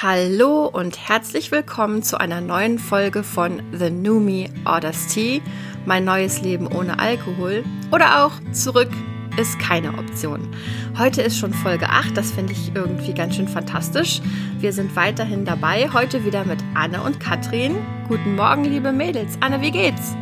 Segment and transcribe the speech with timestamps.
[0.00, 5.42] Hallo und herzlich willkommen zu einer neuen Folge von The New Me Orders Tea,
[5.86, 8.90] mein neues Leben ohne Alkohol oder auch zurück
[9.38, 10.54] ist keine Option.
[10.96, 14.20] Heute ist schon Folge 8, das finde ich irgendwie ganz schön fantastisch.
[14.60, 17.74] Wir sind weiterhin dabei, heute wieder mit Anne und Katrin.
[18.06, 19.36] Guten Morgen, liebe Mädels.
[19.40, 20.14] Anne, wie geht's?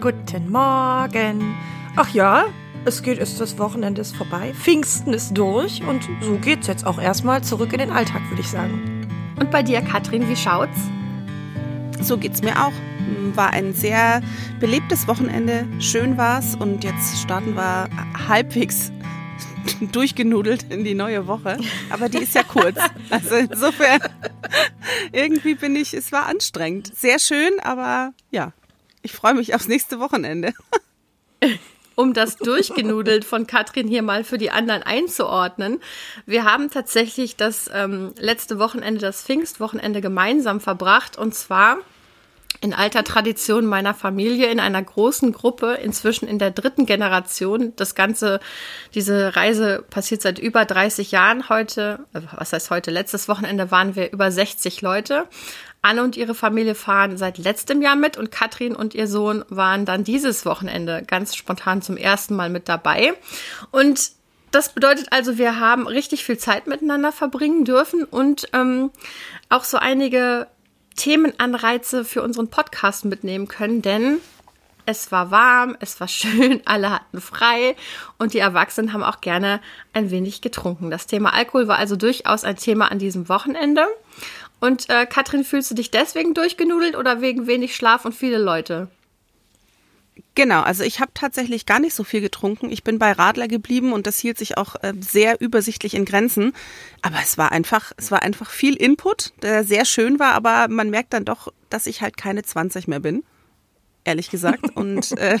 [0.00, 1.54] Guten Morgen.
[1.94, 2.46] Ach ja,
[2.84, 4.52] es geht, ist das Wochenende ist vorbei.
[4.54, 8.48] Pfingsten ist durch und so geht's jetzt auch erstmal zurück in den Alltag, würde ich
[8.48, 9.06] sagen.
[9.38, 10.78] Und bei dir, Katrin, wie schaut's?
[12.00, 12.72] So geht's mir auch.
[13.34, 14.20] War ein sehr
[14.58, 15.66] belebtes Wochenende.
[15.80, 17.88] Schön war's und jetzt starten wir
[18.28, 18.90] halbwegs
[19.92, 21.58] durchgenudelt in die neue Woche.
[21.90, 22.78] Aber die ist ja kurz.
[23.10, 24.00] Also insofern,
[25.12, 26.96] irgendwie bin ich, es war anstrengend.
[26.96, 28.52] Sehr schön, aber ja,
[29.02, 30.54] ich freue mich aufs nächste Wochenende.
[31.94, 35.80] um das durchgenudelt von Katrin hier mal für die anderen einzuordnen.
[36.26, 41.78] Wir haben tatsächlich das ähm, letzte Wochenende, das Pfingstwochenende gemeinsam verbracht und zwar
[42.62, 47.72] in alter Tradition meiner Familie in einer großen Gruppe, inzwischen in der dritten Generation.
[47.76, 48.38] Das Ganze,
[48.94, 52.00] diese Reise passiert seit über 30 Jahren heute.
[52.14, 52.90] Äh, was heißt heute?
[52.90, 55.26] Letztes Wochenende waren wir über 60 Leute.
[55.82, 59.84] Anne und ihre Familie fahren seit letztem Jahr mit und Katrin und ihr Sohn waren
[59.84, 63.14] dann dieses Wochenende ganz spontan zum ersten Mal mit dabei.
[63.72, 64.12] Und
[64.52, 68.90] das bedeutet also, wir haben richtig viel Zeit miteinander verbringen dürfen und ähm,
[69.48, 70.46] auch so einige
[70.94, 74.18] Themenanreize für unseren Podcast mitnehmen können, denn
[74.84, 77.76] es war warm, es war schön, alle hatten frei
[78.18, 79.60] und die Erwachsenen haben auch gerne
[79.92, 80.90] ein wenig getrunken.
[80.90, 83.86] Das Thema Alkohol war also durchaus ein Thema an diesem Wochenende.
[84.62, 88.86] Und äh, Katrin, fühlst du dich deswegen durchgenudelt oder wegen wenig Schlaf und viele Leute?
[90.36, 92.70] Genau, also ich habe tatsächlich gar nicht so viel getrunken.
[92.70, 96.52] Ich bin bei Radler geblieben und das hielt sich auch äh, sehr übersichtlich in Grenzen.
[97.02, 100.90] Aber es war einfach, es war einfach viel Input, der sehr schön war, aber man
[100.90, 103.24] merkt dann doch, dass ich halt keine 20 mehr bin.
[104.04, 104.70] Ehrlich gesagt.
[104.76, 105.40] Und äh,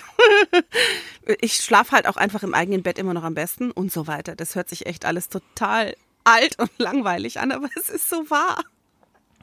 [1.40, 4.34] ich schlafe halt auch einfach im eigenen Bett immer noch am besten und so weiter.
[4.34, 5.94] Das hört sich echt alles total
[6.24, 8.64] alt und langweilig an, aber es ist so wahr.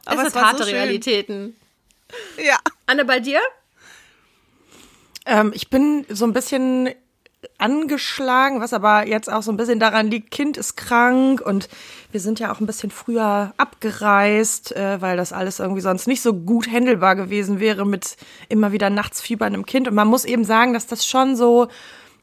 [0.05, 1.55] Aber es, sind harte so Realitäten.
[2.43, 2.57] Ja.
[2.85, 3.39] Anne, bei dir?
[5.25, 6.89] Ähm, ich bin so ein bisschen
[7.57, 11.69] angeschlagen, was aber jetzt auch so ein bisschen daran liegt, Kind ist krank und
[12.11, 16.21] wir sind ja auch ein bisschen früher abgereist, äh, weil das alles irgendwie sonst nicht
[16.21, 18.17] so gut händelbar gewesen wäre mit
[18.49, 19.87] immer wieder nachts Fieber einem Kind.
[19.87, 21.67] Und man muss eben sagen, dass das schon so,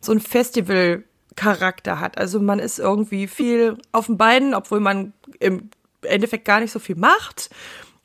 [0.01, 1.05] so ein Festival
[1.37, 2.19] Charakter hat.
[2.19, 5.71] Also man ist irgendwie viel auf den Beinen, obwohl man im
[6.07, 7.51] Endeffekt gar nicht so viel macht.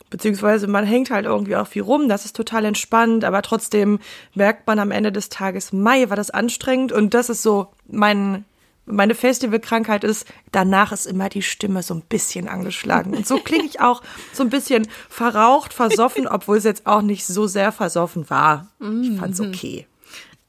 [0.09, 3.99] Beziehungsweise man hängt halt irgendwie auch viel rum, das ist total entspannt, aber trotzdem
[4.35, 8.43] merkt man am Ende des Tages, Mai war das anstrengend und das ist so mein,
[8.85, 13.15] meine Festivalkrankheit ist, danach ist immer die Stimme so ein bisschen angeschlagen.
[13.15, 14.01] Und so klinge ich auch
[14.33, 18.67] so ein bisschen verraucht, versoffen, obwohl es jetzt auch nicht so sehr versoffen war.
[19.01, 19.47] Ich fand's mhm.
[19.47, 19.87] okay.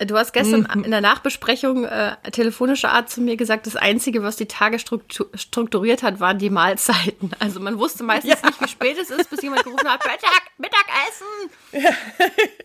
[0.07, 0.85] Du hast gestern mhm.
[0.85, 5.29] in der Nachbesprechung äh, telefonischer Art zu mir gesagt, das Einzige, was die Tage struktur
[5.35, 7.31] strukturiert hat, waren die Mahlzeiten.
[7.39, 8.47] Also man wusste meistens ja.
[8.47, 11.97] nicht, wie spät es ist, bis jemand gerufen hat, Mittag, Mittagessen.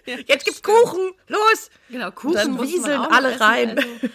[0.05, 0.13] Ja.
[0.27, 1.69] Jetzt gibt's Kuchen, los.
[1.89, 3.77] Genau, Kuchen dann wieseln alle essen, rein.
[3.77, 4.09] Also.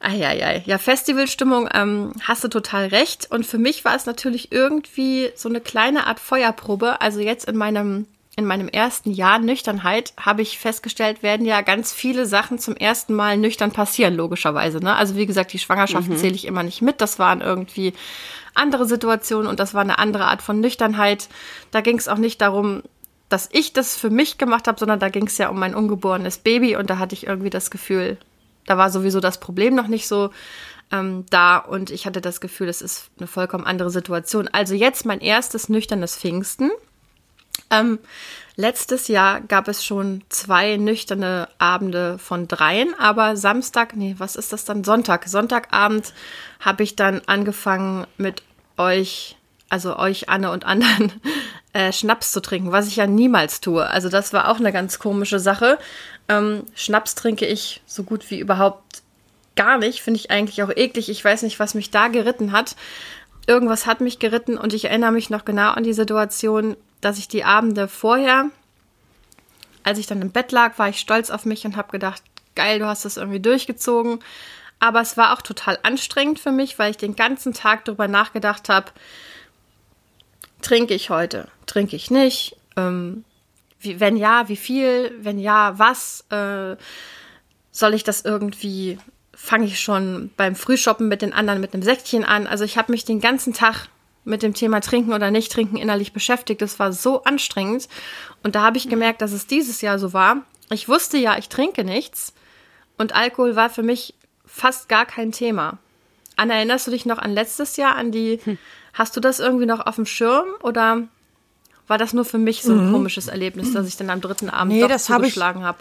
[0.00, 0.62] Eieiei.
[0.66, 3.30] Ja, Festivalstimmung, ähm, hast du total recht.
[3.30, 7.00] Und für mich war es natürlich irgendwie so eine kleine Art Feuerprobe.
[7.00, 8.06] Also jetzt in meinem
[8.36, 13.14] in meinem ersten Jahr Nüchternheit habe ich festgestellt, werden ja ganz viele Sachen zum ersten
[13.14, 14.78] Mal nüchtern passieren, logischerweise.
[14.78, 14.94] Ne?
[14.94, 16.18] Also wie gesagt, die Schwangerschaften mhm.
[16.18, 17.00] zähle ich immer nicht mit.
[17.00, 17.94] Das waren irgendwie
[18.54, 21.28] andere Situationen und das war eine andere Art von Nüchternheit.
[21.70, 22.82] Da ging es auch nicht darum,
[23.30, 26.38] dass ich das für mich gemacht habe, sondern da ging es ja um mein ungeborenes
[26.38, 28.18] Baby und da hatte ich irgendwie das Gefühl,
[28.66, 30.30] da war sowieso das Problem noch nicht so
[30.92, 34.48] ähm, da und ich hatte das Gefühl, es ist eine vollkommen andere Situation.
[34.52, 36.70] Also jetzt mein erstes nüchternes Pfingsten.
[37.70, 37.98] Ähm,
[38.56, 44.52] letztes Jahr gab es schon zwei nüchterne Abende von dreien, aber Samstag, nee, was ist
[44.52, 44.84] das dann?
[44.84, 45.28] Sonntag.
[45.28, 46.12] Sonntagabend
[46.60, 48.42] habe ich dann angefangen mit
[48.76, 49.36] euch,
[49.68, 51.12] also euch, Anne und anderen,
[51.72, 53.86] äh, Schnaps zu trinken, was ich ja niemals tue.
[53.86, 55.78] Also das war auch eine ganz komische Sache.
[56.28, 59.02] Ähm, Schnaps trinke ich so gut wie überhaupt
[59.56, 61.08] gar nicht, finde ich eigentlich auch eklig.
[61.08, 62.76] Ich weiß nicht, was mich da geritten hat.
[63.46, 67.28] Irgendwas hat mich geritten und ich erinnere mich noch genau an die Situation, dass ich
[67.28, 68.50] die Abende vorher,
[69.82, 72.22] als ich dann im Bett lag, war ich stolz auf mich und habe gedacht,
[72.54, 74.20] geil, du hast das irgendwie durchgezogen.
[74.78, 78.68] Aber es war auch total anstrengend für mich, weil ich den ganzen Tag darüber nachgedacht
[78.68, 78.90] habe,
[80.60, 83.24] trinke ich heute, trinke ich nicht, ähm,
[83.80, 86.76] wie, wenn ja, wie viel, wenn ja, was, äh,
[87.70, 88.98] soll ich das irgendwie,
[89.34, 92.46] fange ich schon beim Frühshoppen mit den anderen mit einem Säckchen an.
[92.46, 93.88] Also ich habe mich den ganzen Tag
[94.26, 96.60] mit dem Thema Trinken oder nicht Trinken innerlich beschäftigt.
[96.60, 97.88] Das war so anstrengend.
[98.42, 100.42] Und da habe ich gemerkt, dass es dieses Jahr so war.
[100.70, 102.34] Ich wusste ja, ich trinke nichts.
[102.98, 104.14] Und Alkohol war für mich
[104.44, 105.78] fast gar kein Thema.
[106.34, 108.58] Anna, erinnerst du dich noch an letztes Jahr, an die, hm.
[108.92, 111.06] hast du das irgendwie noch auf dem Schirm oder
[111.86, 112.92] war das nur für mich so ein mhm.
[112.92, 115.78] komisches Erlebnis, dass ich dann am dritten Abend nee, doch das zugeschlagen habe?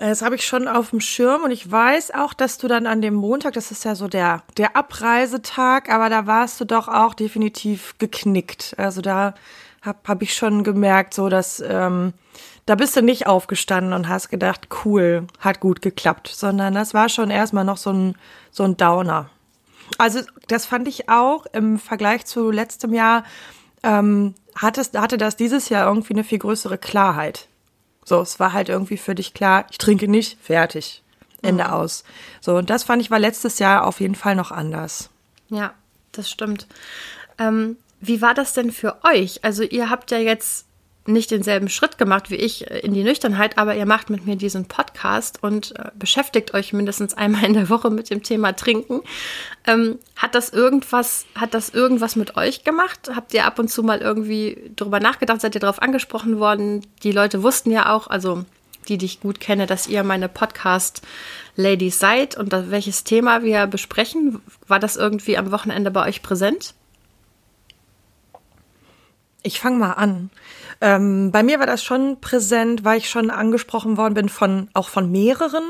[0.00, 3.02] Das habe ich schon auf dem Schirm und ich weiß auch, dass du dann an
[3.02, 7.12] dem Montag, das ist ja so der, der Abreisetag, aber da warst du doch auch
[7.12, 8.74] definitiv geknickt.
[8.78, 9.34] Also da
[9.82, 12.14] habe hab ich schon gemerkt, so dass ähm,
[12.64, 17.10] da bist du nicht aufgestanden und hast gedacht, cool, hat gut geklappt, sondern das war
[17.10, 18.14] schon erstmal noch so ein,
[18.50, 19.28] so ein Downer.
[19.98, 23.22] Also das fand ich auch im Vergleich zu letztem Jahr,
[23.82, 27.49] ähm, hattest, hatte das dieses Jahr irgendwie eine viel größere Klarheit.
[28.10, 31.04] So, es war halt irgendwie für dich klar, ich trinke nicht, fertig.
[31.42, 31.70] Ende mhm.
[31.70, 32.02] aus.
[32.40, 35.10] So, und das fand ich war letztes Jahr auf jeden Fall noch anders.
[35.48, 35.74] Ja,
[36.10, 36.66] das stimmt.
[37.38, 39.44] Ähm, wie war das denn für euch?
[39.44, 40.66] Also, ihr habt ja jetzt
[41.06, 44.66] nicht denselben Schritt gemacht wie ich in die Nüchternheit, aber ihr macht mit mir diesen
[44.66, 49.00] Podcast und äh, beschäftigt euch mindestens einmal in der Woche mit dem Thema Trinken.
[49.66, 53.10] Ähm, hat das irgendwas, hat das irgendwas mit euch gemacht?
[53.14, 55.40] Habt ihr ab und zu mal irgendwie drüber nachgedacht?
[55.40, 56.86] Seid ihr darauf angesprochen worden?
[57.02, 58.44] Die Leute wussten ja auch, also
[58.88, 64.40] die, die ich gut kenne, dass ihr meine Podcast-Ladies seid und welches Thema wir besprechen.
[64.66, 66.74] War das irgendwie am Wochenende bei euch präsent?
[69.42, 70.30] Ich fange mal an.
[70.80, 74.88] Ähm, bei mir war das schon präsent, weil ich schon angesprochen worden bin von auch
[74.88, 75.64] von mehreren.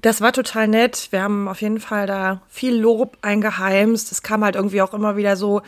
[0.00, 1.08] Das war total nett.
[1.10, 4.10] Wir haben auf jeden Fall da viel Lob eingeheimst.
[4.10, 5.62] Es kam halt irgendwie auch immer wieder so,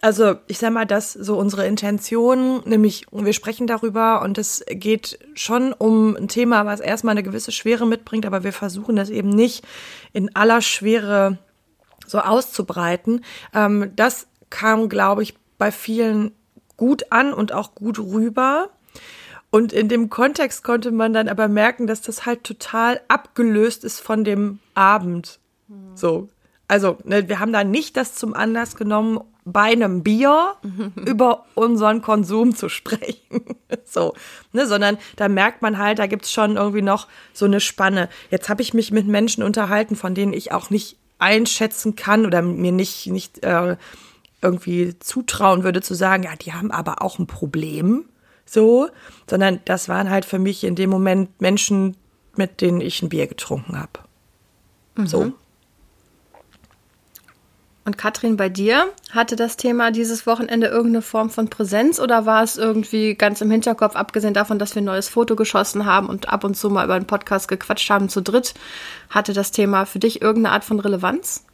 [0.00, 5.20] also ich sag mal, dass so unsere Intention, nämlich wir sprechen darüber und es geht
[5.34, 9.28] schon um ein Thema, was erstmal eine gewisse Schwere mitbringt, aber wir versuchen das eben
[9.28, 9.64] nicht
[10.12, 11.38] in aller Schwere
[12.06, 13.24] so auszubreiten.
[13.54, 16.32] Ähm, das kam, glaube ich, bei vielen
[16.80, 18.70] gut an und auch gut rüber.
[19.50, 24.00] Und in dem Kontext konnte man dann aber merken, dass das halt total abgelöst ist
[24.00, 25.38] von dem Abend.
[25.94, 26.28] So.
[26.68, 30.54] Also, ne, wir haben da nicht das zum Anlass genommen, bei einem Bier
[30.94, 33.44] über unseren Konsum zu sprechen.
[33.84, 34.14] so,
[34.52, 38.08] ne, sondern da merkt man halt, da gibt's schon irgendwie noch so eine Spanne.
[38.30, 42.40] Jetzt habe ich mich mit Menschen unterhalten, von denen ich auch nicht einschätzen kann oder
[42.40, 43.76] mir nicht, nicht äh,
[44.42, 48.04] irgendwie zutrauen würde zu sagen, ja, die haben aber auch ein Problem,
[48.46, 48.88] so,
[49.28, 51.96] sondern das waren halt für mich in dem Moment Menschen,
[52.36, 54.00] mit denen ich ein Bier getrunken habe.
[54.96, 55.06] Mhm.
[55.06, 55.32] So.
[57.84, 62.42] Und Katrin, bei dir hatte das Thema dieses Wochenende irgendeine Form von Präsenz oder war
[62.42, 66.28] es irgendwie ganz im Hinterkopf, abgesehen davon, dass wir ein neues Foto geschossen haben und
[66.28, 68.54] ab und zu mal über einen Podcast gequatscht haben zu dritt,
[69.08, 71.44] hatte das Thema für dich irgendeine Art von Relevanz?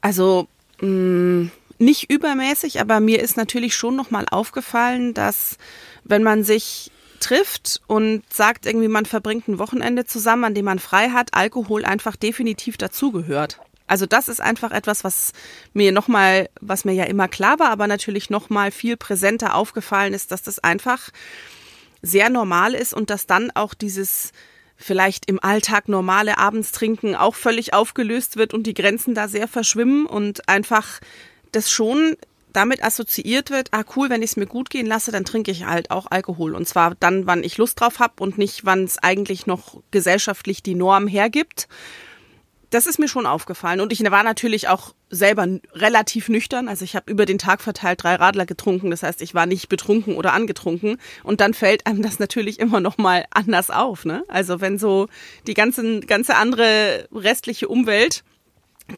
[0.00, 0.48] Also
[0.80, 5.56] mh, mm, nicht übermäßig, aber mir ist natürlich schon nochmal aufgefallen, dass
[6.04, 6.90] wenn man sich
[7.20, 11.84] trifft und sagt irgendwie, man verbringt ein Wochenende zusammen, an dem man frei hat, Alkohol
[11.84, 13.60] einfach definitiv dazugehört.
[13.86, 15.32] Also das ist einfach etwas, was
[15.72, 20.30] mir nochmal, was mir ja immer klar war, aber natürlich nochmal viel präsenter aufgefallen ist,
[20.30, 21.10] dass das einfach
[22.02, 24.32] sehr normal ist und dass dann auch dieses
[24.78, 30.06] vielleicht im Alltag normale Abendstrinken auch völlig aufgelöst wird und die Grenzen da sehr verschwimmen
[30.06, 31.00] und einfach
[31.52, 32.16] das schon
[32.52, 35.66] damit assoziiert wird, ah cool, wenn ich es mir gut gehen lasse, dann trinke ich
[35.66, 36.54] halt auch Alkohol.
[36.54, 40.62] Und zwar dann, wann ich Lust drauf habe und nicht, wann es eigentlich noch gesellschaftlich
[40.62, 41.68] die Norm hergibt
[42.70, 43.80] das ist mir schon aufgefallen.
[43.80, 46.68] Und ich war natürlich auch selber relativ nüchtern.
[46.68, 48.90] Also ich habe über den Tag verteilt drei Radler getrunken.
[48.90, 50.98] Das heißt, ich war nicht betrunken oder angetrunken.
[51.22, 54.04] Und dann fällt einem das natürlich immer noch mal anders auf.
[54.04, 54.24] Ne?
[54.28, 55.08] Also wenn so
[55.46, 58.22] die ganze, ganze andere restliche Umwelt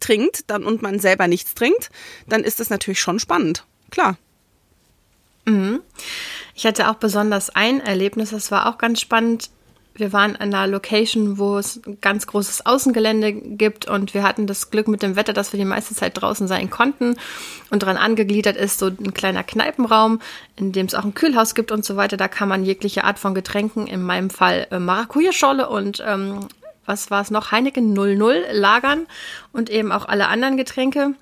[0.01, 1.91] trinkt dann und man selber nichts trinkt,
[2.29, 3.65] dann ist das natürlich schon spannend.
[3.91, 4.17] Klar.
[5.47, 5.81] Mhm.
[6.55, 9.51] Ich hatte auch besonders ein Erlebnis, das war auch ganz spannend
[9.95, 14.47] wir waren an einer Location, wo es ein ganz großes Außengelände gibt und wir hatten
[14.47, 17.17] das Glück mit dem Wetter, dass wir die meiste Zeit draußen sein konnten.
[17.71, 20.21] Und daran angegliedert ist so ein kleiner Kneipenraum,
[20.57, 22.17] in dem es auch ein Kühlhaus gibt und so weiter.
[22.17, 26.47] Da kann man jegliche Art von Getränken, in meinem Fall äh, Maracuja-Scholle und ähm,
[26.87, 29.07] was war es noch, Heineken 00 lagern
[29.53, 31.15] und eben auch alle anderen Getränke.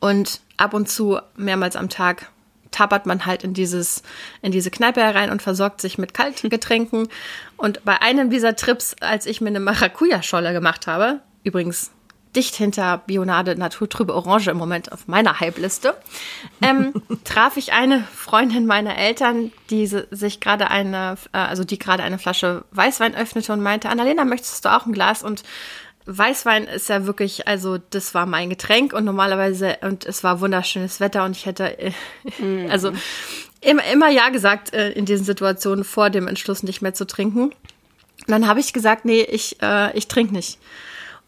[0.00, 2.30] Und ab und zu mehrmals am Tag
[2.70, 4.02] tappert man halt in dieses,
[4.42, 7.08] in diese Kneipe herein und versorgt sich mit Kaltgetränken.
[7.56, 11.90] Und bei einem dieser Trips, als ich mir eine Maracuja-Scholle gemacht habe, übrigens
[12.34, 15.94] dicht hinter Bionade Naturtrübe Orange im Moment auf meiner Hype-Liste,
[16.62, 16.92] ähm,
[17.24, 22.18] traf ich eine Freundin meiner Eltern, die sich gerade eine, äh, also die gerade eine
[22.18, 25.22] Flasche Weißwein öffnete und meinte, Annalena, möchtest du auch ein Glas?
[25.22, 25.42] Und
[26.06, 31.00] Weißwein ist ja wirklich, also das war mein Getränk und normalerweise, und es war wunderschönes
[31.00, 31.92] Wetter und ich hätte, äh,
[32.68, 32.92] also
[33.60, 37.52] immer, immer ja gesagt äh, in diesen Situationen vor dem Entschluss nicht mehr zu trinken.
[38.26, 40.58] Und dann habe ich gesagt, nee, ich, äh, ich trinke nicht.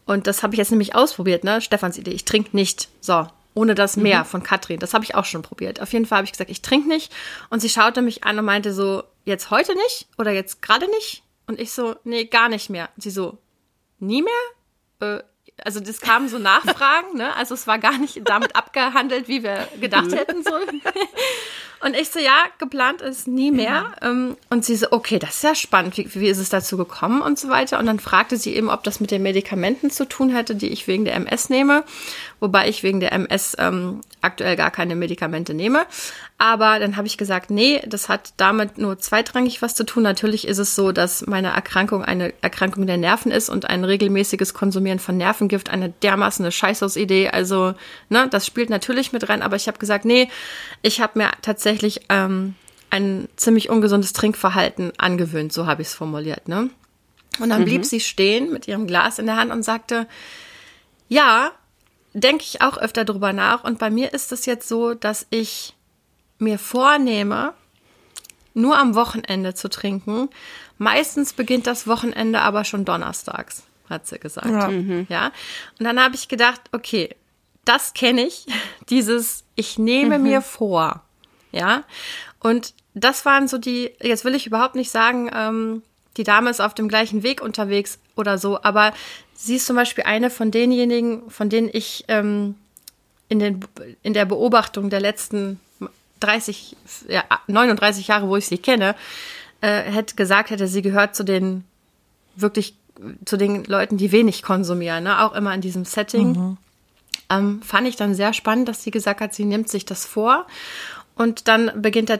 [0.05, 1.61] Und das habe ich jetzt nämlich ausprobiert, ne?
[1.61, 2.89] Stefans Idee, ich trinke nicht.
[2.99, 4.25] So, ohne das Meer mhm.
[4.25, 4.79] von Katrin.
[4.79, 5.81] Das habe ich auch schon probiert.
[5.81, 7.11] Auf jeden Fall habe ich gesagt, ich trinke nicht.
[7.49, 11.23] Und sie schaute mich an und meinte so, jetzt heute nicht oder jetzt gerade nicht?
[11.47, 12.89] Und ich so, nee, gar nicht mehr.
[12.95, 13.37] Und sie so,
[13.99, 14.33] nie mehr?
[15.03, 15.23] Äh,
[15.63, 17.35] also das kamen so Nachfragen, ne?
[17.35, 20.81] Also es war gar nicht damit abgehandelt, wie wir gedacht hätten sollen.
[21.83, 23.93] Und ich so, ja, geplant ist nie mehr.
[24.01, 24.37] Mhm.
[24.49, 25.97] Und sie so, okay, das ist ja spannend.
[25.97, 27.77] Wie, wie ist es dazu gekommen und so weiter?
[27.77, 30.87] Und dann fragte sie eben, ob das mit den Medikamenten zu tun hätte, die ich
[30.87, 31.83] wegen der MS nehme.
[32.43, 35.85] Wobei ich wegen der MS ähm, aktuell gar keine Medikamente nehme.
[36.37, 40.03] Aber dann habe ich gesagt, nee, das hat damit nur zweitrangig was zu tun.
[40.03, 44.53] Natürlich ist es so, dass meine Erkrankung eine Erkrankung der Nerven ist und ein regelmäßiges
[44.53, 47.29] Konsumieren von Nervengift eine dermaßen eine Scheißhausidee.
[47.29, 47.75] Also,
[48.09, 49.41] ne, das spielt natürlich mit rein.
[49.41, 50.27] Aber ich habe gesagt, nee,
[50.81, 52.55] ich habe mir tatsächlich ähm,
[52.89, 55.53] ein ziemlich ungesundes Trinkverhalten angewöhnt.
[55.53, 56.69] So habe ich es formuliert, ne?
[57.39, 57.65] Und dann mhm.
[57.67, 60.07] blieb sie stehen mit ihrem Glas in der Hand und sagte,
[61.07, 61.53] ja,
[62.13, 63.63] denke ich auch öfter drüber nach.
[63.63, 65.75] Und bei mir ist es jetzt so, dass ich
[66.39, 67.53] mir vornehme,
[68.53, 70.29] nur am Wochenende zu trinken.
[70.77, 74.47] Meistens beginnt das Wochenende aber schon donnerstags, hat sie gesagt.
[74.47, 74.67] Ja.
[74.67, 75.07] Mhm.
[75.09, 75.31] ja?
[75.79, 77.15] Und dann habe ich gedacht, okay,
[77.65, 78.45] das kenne ich,
[78.89, 80.23] dieses ich nehme mhm.
[80.23, 81.01] mir vor.
[81.51, 81.83] Ja.
[82.39, 85.83] Und das waren so die, jetzt will ich überhaupt nicht sagen, ähm,
[86.17, 88.93] die Dame ist auf dem gleichen Weg unterwegs oder so, aber
[89.35, 92.55] sie ist zum Beispiel eine von denjenigen, von denen ich ähm,
[93.29, 93.65] in, den,
[94.01, 95.59] in der Beobachtung der letzten
[96.19, 96.75] 30,
[97.09, 98.95] ja, 39 Jahre, wo ich sie kenne,
[99.61, 101.63] äh, hätte gesagt hätte, sie gehört zu den
[102.35, 102.75] wirklich
[103.25, 105.23] zu den Leuten, die wenig konsumieren, ne?
[105.23, 106.33] auch immer in diesem Setting.
[106.33, 106.57] Mhm.
[107.29, 110.45] Ähm, fand ich dann sehr spannend, dass sie gesagt hat, sie nimmt sich das vor
[111.15, 112.19] und dann beginnt der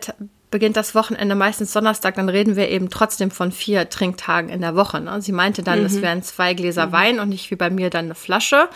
[0.53, 4.75] beginnt das Wochenende meistens Donnerstag, dann reden wir eben trotzdem von vier Trinktagen in der
[4.75, 5.01] Woche.
[5.01, 5.19] Ne?
[5.19, 5.87] Sie meinte dann, mhm.
[5.87, 6.91] es wären zwei Gläser mhm.
[6.91, 8.69] Wein und nicht wie bei mir dann eine Flasche.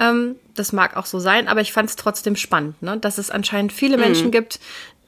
[0.00, 2.98] Ähm, das mag auch so sein, aber ich fand es trotzdem spannend, ne?
[2.98, 4.02] dass es anscheinend viele mhm.
[4.02, 4.58] Menschen gibt,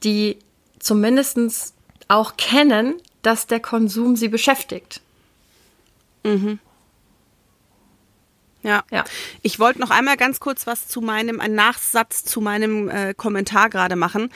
[0.05, 0.39] die
[0.79, 1.73] zumindest
[2.07, 5.01] auch kennen, dass der Konsum sie beschäftigt.
[6.23, 6.59] Mhm.
[8.63, 8.85] Ja.
[8.89, 9.03] ja.
[9.41, 13.69] Ich wollte noch einmal ganz kurz was zu meinem, einen Nachsatz zu meinem äh, Kommentar
[13.69, 14.31] gerade machen.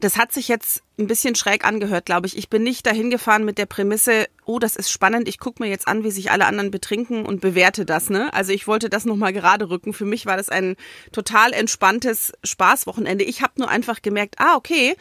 [0.00, 2.36] Das hat sich jetzt ein bisschen schräg angehört, glaube ich.
[2.36, 5.68] Ich bin nicht dahin gefahren mit der Prämisse, oh, das ist spannend, ich gucke mir
[5.68, 8.10] jetzt an, wie sich alle anderen betrinken und bewerte das.
[8.10, 8.32] Ne?
[8.32, 9.92] Also ich wollte das nochmal gerade rücken.
[9.92, 10.76] Für mich war das ein
[11.12, 13.24] total entspanntes Spaßwochenende.
[13.24, 14.96] Ich habe nur einfach gemerkt, ah, okay,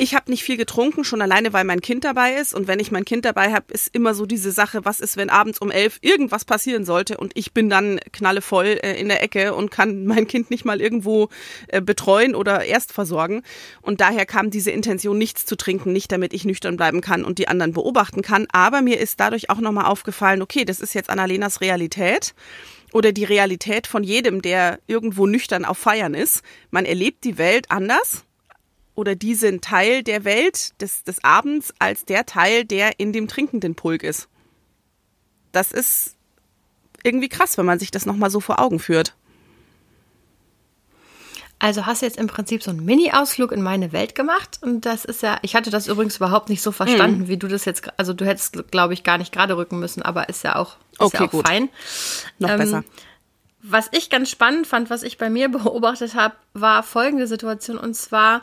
[0.00, 2.54] ich habe nicht viel getrunken, schon alleine, weil mein Kind dabei ist.
[2.54, 5.28] Und wenn ich mein Kind dabei habe, ist immer so diese Sache, was ist, wenn
[5.28, 9.54] abends um elf irgendwas passieren sollte und ich bin dann knallevoll äh, in der Ecke
[9.54, 11.28] und kann mein Kind nicht mal irgendwo
[11.66, 13.42] äh, betreuen oder erst versorgen.
[13.82, 17.38] Und daher kam diese Intention, nichts zu trinken, nicht damit ich nüchtern bleiben kann und
[17.38, 18.46] die anderen beobachten kann.
[18.52, 22.34] Aber mir ist dadurch auch nochmal aufgefallen, okay, das ist jetzt Annalenas Realität
[22.92, 26.42] oder die Realität von jedem, der irgendwo nüchtern auf Feiern ist.
[26.70, 28.24] Man erlebt die Welt anders
[28.98, 33.28] oder die sind Teil der Welt des, des Abends als der Teil, der in dem
[33.28, 34.28] trinkenden Pulk ist.
[35.52, 36.16] Das ist
[37.04, 39.14] irgendwie krass, wenn man sich das nochmal so vor Augen führt.
[41.60, 45.04] Also hast du jetzt im Prinzip so einen Mini-Ausflug in meine Welt gemacht und das
[45.04, 47.28] ist ja, ich hatte das übrigens überhaupt nicht so verstanden, mhm.
[47.28, 50.28] wie du das jetzt, also du hättest, glaube ich, gar nicht gerade rücken müssen, aber
[50.28, 51.46] ist ja auch, ist okay, ja auch gut.
[51.46, 51.68] fein.
[52.40, 52.84] Noch ähm, besser.
[53.62, 57.94] Was ich ganz spannend fand, was ich bei mir beobachtet habe, war folgende Situation und
[57.94, 58.42] zwar,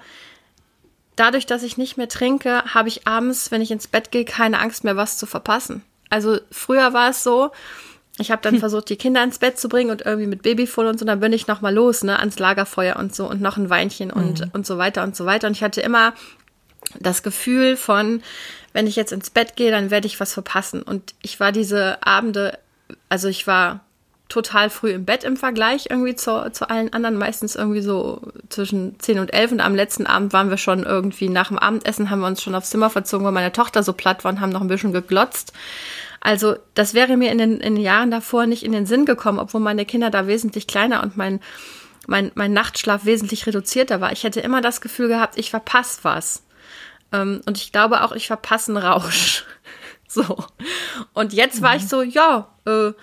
[1.15, 4.59] dadurch, dass ich nicht mehr trinke, habe ich abends, wenn ich ins Bett gehe, keine
[4.59, 5.83] Angst mehr, was zu verpassen.
[6.09, 7.51] Also früher war es so,
[8.17, 10.99] ich habe dann versucht, die Kinder ins Bett zu bringen und irgendwie mit Babyfull und
[10.99, 14.11] so, dann bin ich nochmal los, ne, ans Lagerfeuer und so und noch ein Weinchen
[14.11, 14.51] und, mhm.
[14.53, 15.47] und so weiter und so weiter.
[15.47, 16.13] Und ich hatte immer
[16.99, 18.21] das Gefühl von,
[18.73, 20.81] wenn ich jetzt ins Bett gehe, dann werde ich was verpassen.
[20.81, 22.57] Und ich war diese Abende,
[23.09, 23.81] also ich war
[24.29, 28.99] total früh im Bett im Vergleich irgendwie zu, zu allen anderen, meistens irgendwie so zwischen
[28.99, 32.21] 10 und 11 und am letzten Abend waren wir schon irgendwie nach dem Abendessen, haben
[32.21, 34.61] wir uns schon aufs Zimmer verzogen, weil meine Tochter so platt war und haben noch
[34.61, 35.53] ein bisschen geglotzt.
[36.21, 39.37] Also das wäre mir in den, in den Jahren davor nicht in den Sinn gekommen,
[39.37, 41.39] obwohl meine Kinder da wesentlich kleiner und mein,
[42.07, 44.11] mein, mein Nachtschlaf wesentlich reduzierter war.
[44.11, 46.43] Ich hätte immer das Gefühl gehabt, ich verpasse was.
[47.11, 49.45] Ähm, und ich glaube auch, ich verpasse einen Rausch.
[50.07, 50.45] so.
[51.13, 51.87] Und jetzt war ich mhm.
[51.87, 52.93] so, ja, äh,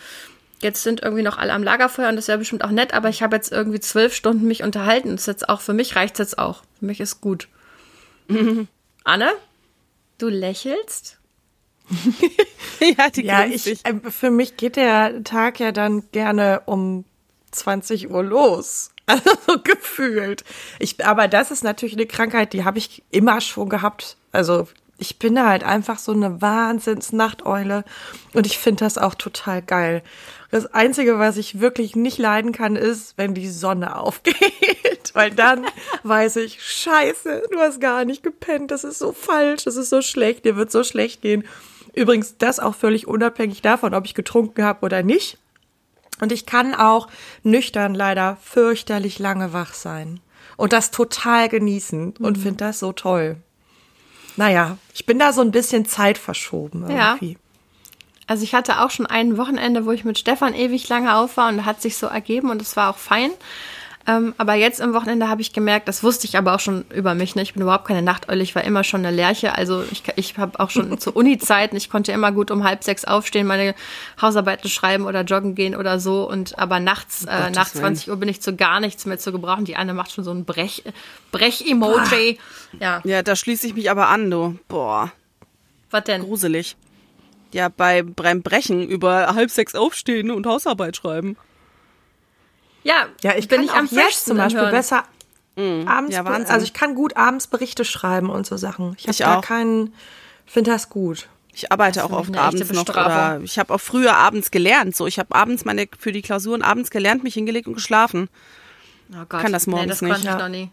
[0.63, 3.23] jetzt sind irgendwie noch alle am Lagerfeuer und das wäre bestimmt auch nett, aber ich
[3.23, 5.11] habe jetzt irgendwie zwölf Stunden mich unterhalten.
[5.11, 6.63] Das ist jetzt auch, für mich reicht es jetzt auch.
[6.79, 7.49] Für mich ist gut.
[9.05, 9.33] Anne,
[10.19, 11.19] du lächelst?
[12.81, 17.05] ja, die ja ich, äh, für mich geht der Tag ja dann gerne um
[17.51, 18.89] 20 Uhr los.
[19.05, 20.45] Also so gefühlt.
[20.79, 24.17] Ich, aber das ist natürlich eine Krankheit, die habe ich immer schon gehabt.
[24.31, 24.69] Also
[25.03, 27.85] ich bin da halt einfach so eine Wahnsinns-Nachteule
[28.35, 30.03] und ich finde das auch total geil.
[30.53, 35.11] Das Einzige, was ich wirklich nicht leiden kann, ist, wenn die Sonne aufgeht.
[35.13, 35.67] Weil dann
[36.05, 40.03] weiß ich, scheiße, du hast gar nicht gepennt, das ist so falsch, das ist so
[40.03, 41.45] schlecht, dir wird so schlecht gehen.
[41.95, 45.37] Übrigens, das auch völlig unabhängig davon, ob ich getrunken habe oder nicht.
[46.21, 47.09] Und ich kann auch
[47.43, 50.21] nüchtern leider fürchterlich lange wach sein.
[50.57, 52.43] Und das total genießen und mhm.
[52.43, 53.37] finde das so toll.
[54.37, 57.33] Naja, ich bin da so ein bisschen Zeit verschoben irgendwie.
[57.33, 57.39] Ja.
[58.27, 61.49] Also ich hatte auch schon ein Wochenende, wo ich mit Stefan ewig lange auf war
[61.49, 63.31] und hat sich so ergeben und es war auch fein.
[64.07, 67.15] Ähm, aber jetzt am Wochenende habe ich gemerkt, das wusste ich aber auch schon über
[67.15, 67.37] mich.
[67.37, 67.43] Ne?
[67.43, 69.57] Ich bin überhaupt keine Nachteule, ich war immer schon eine Lerche.
[69.57, 73.05] Also ich, ich habe auch schon zu Uni-Zeiten, ich konnte immer gut um halb sechs
[73.05, 73.75] aufstehen, meine
[74.21, 76.29] Hausarbeiten schreiben oder joggen gehen oder so.
[76.29, 79.65] Und aber nachts, äh, nach 20 Uhr bin ich zu gar nichts mehr zu gebrauchen.
[79.65, 80.83] Die eine macht schon so ein Brech,
[81.31, 82.39] Brech-Emoji.
[82.81, 83.01] Ja.
[83.05, 84.59] ja, da schließe ich mich aber an, du.
[84.69, 85.13] Boah.
[85.91, 86.23] Was denn?
[86.23, 86.77] Gruselig.
[87.53, 91.37] Ja, bei, beim Brechen über halb sechs aufstehen und Hausarbeit schreiben.
[92.85, 94.71] Ja, ja ich bin nicht am jetzt zum Beispiel hören.
[94.71, 95.05] besser
[95.57, 95.87] mhm.
[95.87, 96.15] abends.
[96.15, 98.97] Ja, also ich kann gut abends Berichte schreiben und so Sachen.
[98.99, 99.95] Ich habe da keinen,
[100.47, 101.29] finde das gut.
[101.55, 104.97] Ich arbeite auch oft abends noch oder ich habe auch früher abends gelernt.
[104.97, 108.31] So, ich habe abends meine für die Klausuren abends gelernt, mich hingelegt und geschlafen.
[109.13, 110.29] Oh Gott, kann das morgens nee, das nicht.
[110.29, 110.71] Konnte ich noch nie.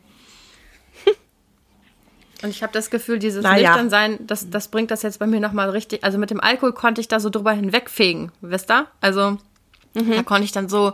[2.42, 3.72] Und ich habe das Gefühl, dieses naja.
[3.72, 6.06] Nüchternsein, das, das bringt das jetzt bei mir nochmal richtig.
[6.06, 8.88] Also mit dem Alkohol konnte ich da so drüber hinwegfegen, wisst ihr?
[9.02, 9.38] Also
[9.94, 10.12] mhm.
[10.12, 10.94] da konnte ich dann so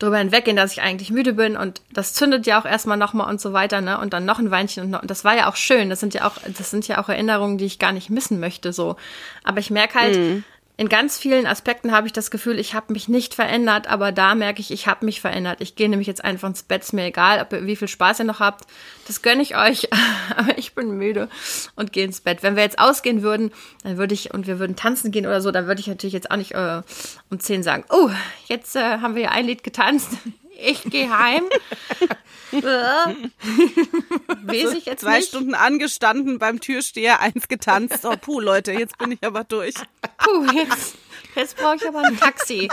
[0.00, 3.40] drüber hinweggehen, dass ich eigentlich müde bin und das zündet ja auch erstmal nochmal und
[3.40, 4.00] so weiter, ne?
[4.00, 5.90] Und dann noch ein Weinchen und, noch, und das war ja auch schön.
[5.90, 8.72] Das sind ja auch, das sind ja auch Erinnerungen, die ich gar nicht missen möchte,
[8.72, 8.96] so.
[9.44, 10.44] Aber ich merke halt, mhm
[10.80, 14.34] in ganz vielen Aspekten habe ich das Gefühl, ich habe mich nicht verändert, aber da
[14.34, 15.60] merke ich, ich habe mich verändert.
[15.60, 18.20] Ich gehe nämlich jetzt einfach ins Bett, ist mir egal, ob ihr, wie viel Spaß
[18.20, 18.64] ihr noch habt.
[19.06, 19.90] Das gönne ich euch,
[20.38, 21.28] aber ich bin müde
[21.76, 22.42] und gehe ins Bett.
[22.42, 25.50] Wenn wir jetzt ausgehen würden, dann würde ich, und wir würden tanzen gehen oder so,
[25.50, 26.80] dann würde ich natürlich jetzt auch nicht äh,
[27.28, 28.08] um zehn sagen, oh,
[28.46, 30.12] jetzt äh, haben wir ja ein Lied getanzt
[30.60, 31.44] ich gehe heim.
[34.42, 35.28] Weiß ich jetzt Zwei nicht.
[35.28, 38.04] Stunden angestanden beim Türsteher, eins getanzt.
[38.04, 39.74] Oh, puh, Leute, jetzt bin ich aber durch.
[40.18, 40.96] Puh, jetzt,
[41.36, 42.68] jetzt brauche ich aber ein Taxi.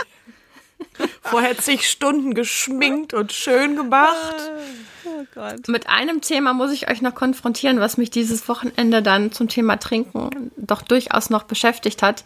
[1.22, 4.36] Vorher zig Stunden geschminkt und schön gemacht.
[5.04, 5.68] Oh Gott.
[5.68, 9.76] Mit einem Thema muss ich euch noch konfrontieren, was mich dieses Wochenende dann zum Thema
[9.76, 12.24] Trinken doch durchaus noch beschäftigt hat.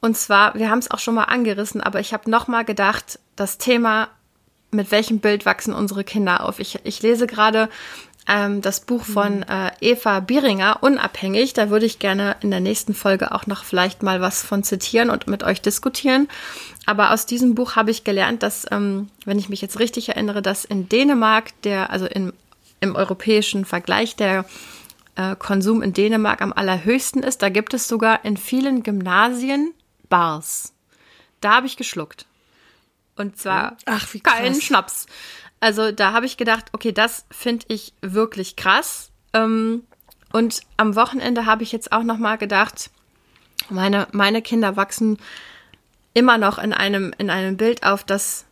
[0.00, 3.18] Und zwar, wir haben es auch schon mal angerissen, aber ich habe noch mal gedacht,
[3.36, 4.08] das Thema
[4.72, 6.58] mit welchem Bild wachsen unsere Kinder auf?
[6.58, 7.68] Ich, ich lese gerade
[8.28, 9.44] ähm, das Buch von mhm.
[9.48, 11.52] äh, Eva Bieringer, Unabhängig.
[11.52, 15.10] Da würde ich gerne in der nächsten Folge auch noch vielleicht mal was von zitieren
[15.10, 16.28] und mit euch diskutieren.
[16.86, 20.42] Aber aus diesem Buch habe ich gelernt, dass, ähm, wenn ich mich jetzt richtig erinnere,
[20.42, 22.32] dass in Dänemark der, also in,
[22.80, 24.44] im europäischen Vergleich der
[25.16, 27.42] äh, Konsum in Dänemark am allerhöchsten ist.
[27.42, 29.74] Da gibt es sogar in vielen Gymnasien
[30.08, 30.72] Bars.
[31.40, 32.26] Da habe ich geschluckt.
[33.16, 35.06] Und zwar Ach, keinen Schnaps.
[35.60, 39.10] Also da habe ich gedacht, okay, das finde ich wirklich krass.
[39.32, 39.84] Ähm,
[40.32, 42.90] und am Wochenende habe ich jetzt auch noch mal gedacht,
[43.68, 45.18] meine, meine Kinder wachsen
[46.14, 48.44] immer noch in einem, in einem Bild auf, dass,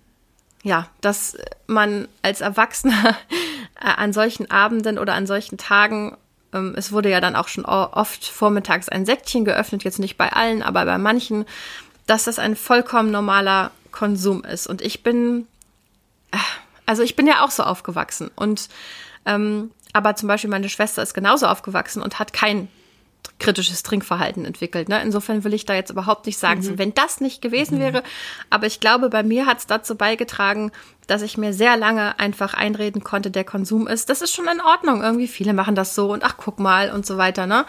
[0.63, 3.17] ja, dass man als Erwachsener
[3.75, 6.17] an solchen Abenden oder an solchen Tagen,
[6.53, 10.33] ähm, es wurde ja dann auch schon oft vormittags ein Säckchen geöffnet, jetzt nicht bei
[10.33, 11.45] allen, aber bei manchen,
[12.07, 14.67] dass das ein vollkommen normaler Konsum ist.
[14.67, 15.47] Und ich bin,
[16.87, 18.31] also ich bin ja auch so aufgewachsen.
[18.35, 18.69] Und
[19.27, 22.69] ähm, aber zum Beispiel meine Schwester ist genauso aufgewachsen und hat kein
[23.39, 24.89] kritisches Trinkverhalten entwickelt.
[24.89, 25.01] Ne?
[25.03, 26.79] Insofern will ich da jetzt überhaupt nicht sagen, mhm.
[26.79, 27.83] wenn das nicht gewesen mhm.
[27.83, 28.03] wäre.
[28.51, 30.73] Aber ich glaube, bei mir hat es dazu beigetragen,
[31.07, 34.11] dass ich mir sehr lange einfach einreden konnte, der Konsum ist.
[34.11, 35.03] Das ist schon in Ordnung.
[35.03, 37.47] Irgendwie viele machen das so und ach, guck mal und so weiter.
[37.47, 37.65] Ne?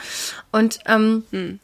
[0.52, 1.60] Und ähm, mhm.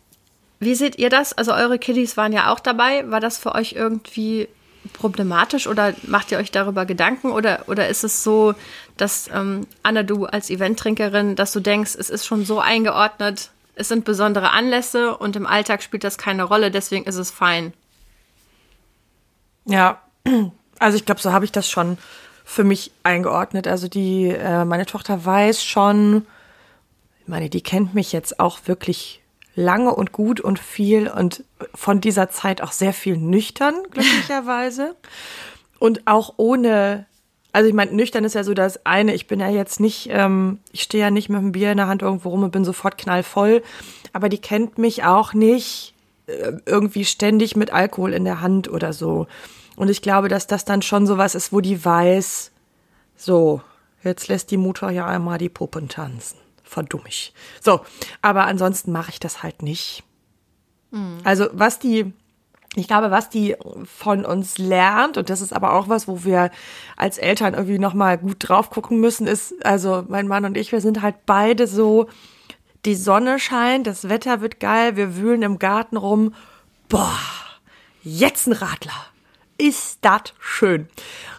[0.60, 1.34] Wie seht ihr das?
[1.34, 3.10] Also eure Kiddies waren ja auch dabei.
[3.10, 4.48] War das für euch irgendwie
[4.94, 8.54] problematisch oder macht ihr euch darüber Gedanken oder, oder ist es so,
[8.96, 13.90] dass ähm, Anna, du als Eventtrinkerin, dass du denkst, es ist schon so eingeordnet, es
[13.90, 17.74] sind besondere Anlässe und im Alltag spielt das keine Rolle, deswegen ist es fein.
[19.66, 20.02] Ja,
[20.80, 21.98] also ich glaube, so habe ich das schon
[22.44, 23.68] für mich eingeordnet.
[23.68, 26.26] Also die, äh, meine Tochter weiß schon,
[27.22, 29.22] ich meine, die kennt mich jetzt auch wirklich
[29.58, 31.44] lange und gut und viel und
[31.74, 34.96] von dieser Zeit auch sehr viel nüchtern, glücklicherweise.
[35.80, 37.08] und auch ohne
[37.54, 39.16] Also ich meine, nüchtern ist ja so das eine.
[39.16, 41.88] Ich bin ja jetzt nicht, ähm, ich stehe ja nicht mit einem Bier in der
[41.88, 43.64] Hand irgendwo rum und bin sofort knallvoll.
[44.14, 45.96] Aber die kennt mich auch nicht
[46.28, 49.26] äh, irgendwie ständig mit Alkohol in der Hand oder so.
[49.76, 52.52] Und ich glaube, dass das dann schon sowas ist, wo die weiß,
[53.16, 53.62] so,
[54.04, 56.38] jetzt lässt die Mutter ja einmal die Puppen tanzen.
[56.68, 57.34] Verdummig.
[57.62, 57.82] So,
[58.22, 60.04] aber ansonsten mache ich das halt nicht.
[60.92, 61.20] Mhm.
[61.24, 62.14] Also was die
[62.76, 66.52] ich glaube, was die von uns lernt, und das ist aber auch was, wo wir
[66.96, 70.82] als Eltern irgendwie nochmal gut drauf gucken müssen, ist, also mein Mann und ich, wir
[70.82, 72.08] sind halt beide so,
[72.86, 76.36] die Sonne scheint, das Wetter wird geil, wir wühlen im Garten rum.
[76.88, 77.18] Boah,
[78.04, 79.08] jetzt ein Radler.
[79.58, 80.88] Ist das schön.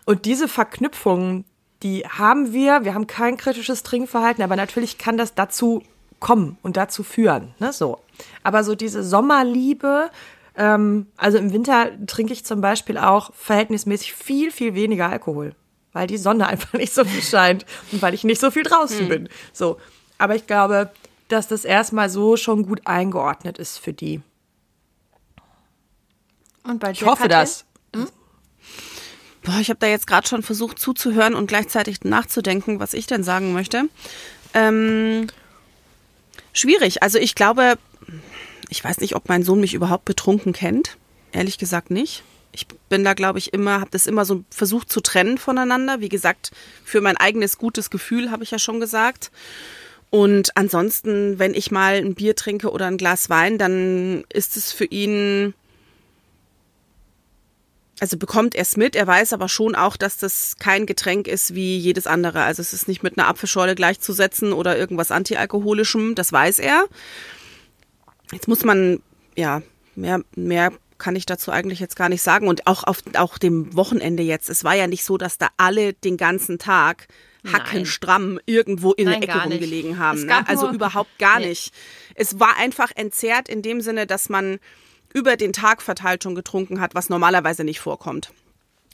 [0.07, 1.45] Und diese Verknüpfungen,
[1.83, 2.85] die haben wir.
[2.85, 5.83] Wir haben kein kritisches Trinkverhalten, aber natürlich kann das dazu
[6.21, 7.55] kommen und dazu führen.
[7.59, 7.99] Ne, so.
[8.43, 10.11] Aber so diese Sommerliebe,
[10.57, 15.55] ähm, also im Winter trinke ich zum Beispiel auch verhältnismäßig viel, viel weniger Alkohol,
[15.93, 19.01] weil die Sonne einfach nicht so viel scheint und weil ich nicht so viel draußen
[19.01, 19.09] hm.
[19.09, 19.29] bin.
[19.53, 19.79] So.
[20.19, 20.91] Aber ich glaube,
[21.29, 24.21] dass das erstmal so schon gut eingeordnet ist für die.
[26.65, 27.31] Und bei ich hoffe Katrin?
[27.31, 27.65] das.
[27.95, 28.09] Hm?
[29.49, 33.25] Boah, ich habe da jetzt gerade schon versucht zuzuhören und gleichzeitig nachzudenken, was ich denn
[33.25, 33.85] sagen möchte.
[34.53, 35.29] Ähm,
[36.53, 37.03] schwierig.
[37.03, 37.79] Also ich glaube,
[38.69, 40.99] ich weiß nicht, ob mein Sohn mich überhaupt betrunken kennt.
[41.33, 42.25] Ehrlich gesagt nicht.
[42.53, 46.01] Ich bin da, glaube ich, immer, habe das immer so versucht zu trennen voneinander.
[46.01, 46.51] Wie gesagt,
[46.85, 49.31] für mein eigenes gutes Gefühl habe ich ja schon gesagt.
[50.11, 54.73] Und ansonsten, wenn ich mal ein Bier trinke oder ein Glas Wein, dann ist es
[54.73, 55.55] für ihn,
[58.01, 58.95] also bekommt er es mit.
[58.95, 62.43] Er weiß aber schon auch, dass das kein Getränk ist wie jedes andere.
[62.43, 66.15] Also es ist nicht mit einer Apfelschorle gleichzusetzen oder irgendwas antialkoholischem.
[66.15, 66.85] Das weiß er.
[68.33, 69.01] Jetzt muss man,
[69.37, 69.63] ja,
[69.97, 72.49] mehr, mehr kann ich dazu eigentlich jetzt gar nicht sagen.
[72.49, 74.51] Und auch auf auch dem Wochenende jetzt.
[74.51, 77.09] Es war ja nicht so, dass da alle den ganzen Tag
[77.53, 80.27] hackenstramm irgendwo in Nein, der Ecke rumgelegen haben.
[80.27, 80.47] Ne?
[80.47, 81.49] Also überhaupt gar nee.
[81.49, 81.73] nicht.
[82.15, 84.59] Es war einfach entzerrt in dem Sinne, dass man
[85.13, 88.31] über den Tag verteilt schon getrunken hat, was normalerweise nicht vorkommt.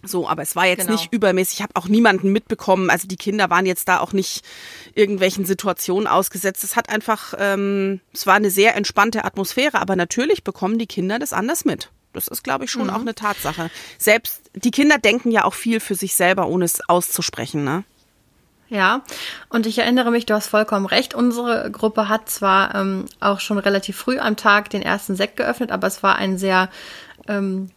[0.07, 0.93] So, aber es war jetzt genau.
[0.93, 1.59] nicht übermäßig.
[1.59, 2.91] Ich habe auch niemanden mitbekommen.
[2.91, 4.45] Also die Kinder waren jetzt da auch nicht
[4.95, 6.65] irgendwelchen Situationen ausgesetzt.
[6.65, 9.81] Es hat einfach, ähm, es war eine sehr entspannte Atmosphäre.
[9.81, 11.91] Aber natürlich bekommen die Kinder das anders mit.
[12.13, 12.91] Das ist, glaube ich, schon mhm.
[12.91, 13.71] auch eine Tatsache.
[13.99, 17.65] Selbst die Kinder denken ja auch viel für sich selber, ohne es auszusprechen.
[17.65, 17.85] Ne?
[18.69, 19.03] Ja,
[19.51, 21.15] und ich erinnere mich, du hast vollkommen recht.
[21.15, 25.71] Unsere Gruppe hat zwar ähm, auch schon relativ früh am Tag den ersten Sekt geöffnet,
[25.71, 26.71] aber es war ein sehr
[27.29, 27.71] ähm,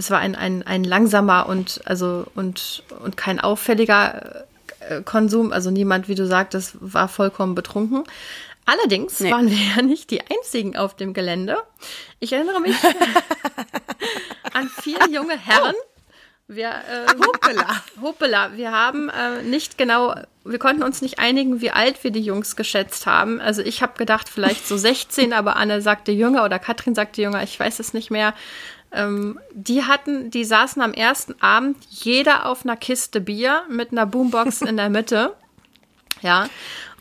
[0.00, 4.46] es war ein, ein, ein langsamer und also und, und kein auffälliger
[4.80, 5.52] äh, Konsum.
[5.52, 8.04] Also niemand, wie du sagtest, war vollkommen betrunken.
[8.64, 9.30] Allerdings nee.
[9.30, 11.58] waren wir ja nicht die einzigen auf dem Gelände.
[12.18, 12.76] Ich erinnere mich
[14.54, 15.74] an vier junge Herren.
[16.52, 17.82] Wir, äh, Hoppela.
[18.02, 18.50] Hoppela.
[18.56, 22.56] Wir haben äh, nicht genau, wir konnten uns nicht einigen, wie alt wir die Jungs
[22.56, 23.40] geschätzt haben.
[23.40, 27.44] Also ich habe gedacht, vielleicht so 16, aber Anne sagte jünger oder Katrin sagte jünger,
[27.44, 28.34] ich weiß es nicht mehr.
[28.90, 34.06] Ähm, die hatten, die saßen am ersten Abend jeder auf einer Kiste Bier mit einer
[34.06, 35.34] Boombox in der Mitte.
[36.22, 36.48] Ja.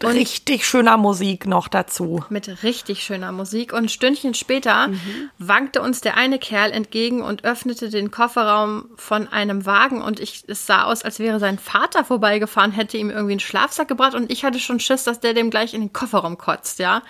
[0.02, 2.24] Und richtig schöner Musik noch dazu.
[2.30, 3.74] Mit richtig schöner Musik.
[3.74, 5.30] Und Stündchen später mhm.
[5.38, 10.02] wankte uns der eine Kerl entgegen und öffnete den Kofferraum von einem Wagen.
[10.02, 13.90] Und ich, es sah aus, als wäre sein Vater vorbeigefahren, hätte ihm irgendwie einen Schlafsack
[13.90, 14.16] gebracht.
[14.16, 17.02] Und ich hatte schon Schiss, dass der dem gleich in den Kofferraum kotzt, ja.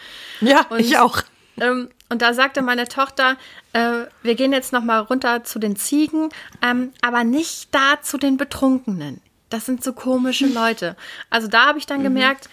[0.41, 1.22] Ja, und, ich auch.
[1.60, 3.38] Ähm, und da sagte meine Tochter,
[3.74, 6.30] äh, wir gehen jetzt noch mal runter zu den Ziegen,
[6.63, 9.22] ähm, aber nicht da zu den Betrunkenen.
[9.50, 10.96] Das sind so komische Leute.
[11.30, 12.04] Also da habe ich dann mhm.
[12.04, 12.50] gemerkt,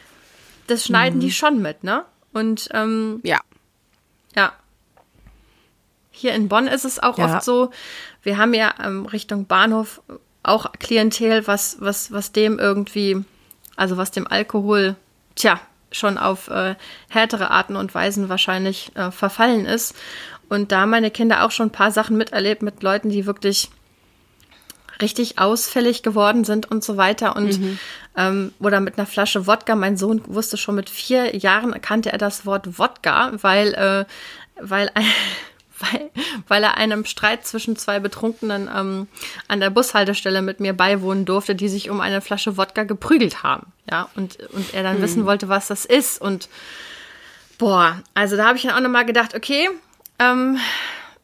[0.66, 1.20] das schneiden mhm.
[1.20, 2.04] die schon mit, ne?
[2.32, 3.38] Und ähm, ja,
[4.34, 4.52] ja.
[6.10, 7.36] Hier in Bonn ist es auch ja.
[7.36, 7.70] oft so.
[8.22, 10.02] Wir haben ja ähm, Richtung Bahnhof
[10.42, 13.24] auch Klientel, was was was dem irgendwie,
[13.76, 14.96] also was dem Alkohol,
[15.34, 15.60] tja,
[15.92, 16.76] schon auf äh,
[17.08, 19.94] härtere Arten und Weisen wahrscheinlich äh, verfallen ist.
[20.48, 23.70] Und da meine Kinder auch schon ein paar Sachen miterlebt mit Leuten, die wirklich
[25.00, 27.36] richtig ausfällig geworden sind und so weiter.
[27.36, 27.78] Und mhm.
[28.16, 29.74] ähm, oder mit einer Flasche Wodka.
[29.76, 34.04] Mein Sohn wusste schon mit vier Jahren, kannte er das Wort Wodka, weil, äh,
[34.60, 34.90] weil
[35.78, 36.10] weil,
[36.48, 39.08] weil er einem Streit zwischen zwei Betrunkenen ähm,
[39.48, 43.72] an der Bushaltestelle mit mir beiwohnen durfte, die sich um eine Flasche Wodka geprügelt haben.
[43.90, 45.02] Ja, und, und er dann hm.
[45.02, 46.20] wissen wollte, was das ist.
[46.20, 46.48] Und
[47.58, 49.68] boah, also da habe ich dann auch nochmal gedacht, okay,
[50.18, 50.58] ähm,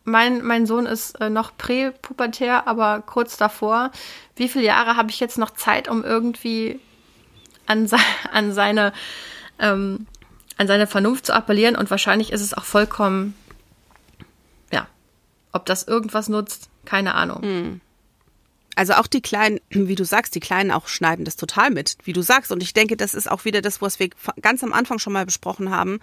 [0.04, 3.90] mein, mein Sohn ist äh, noch präpubertär, aber kurz davor.
[4.36, 6.80] Wie viele Jahre habe ich jetzt noch Zeit, um irgendwie
[7.66, 7.96] an, se
[8.32, 8.92] an seine
[9.58, 10.06] ähm,
[10.58, 11.76] an seine Vernunft zu appellieren?
[11.76, 13.34] Und wahrscheinlich ist es auch vollkommen
[15.52, 17.42] ob das irgendwas nutzt, keine Ahnung.
[17.42, 17.80] Hm.
[18.74, 22.14] Also auch die Kleinen, wie du sagst, die Kleinen auch schneiden das total mit, wie
[22.14, 22.50] du sagst.
[22.50, 24.08] Und ich denke, das ist auch wieder das, was wir
[24.40, 26.00] ganz am Anfang schon mal besprochen haben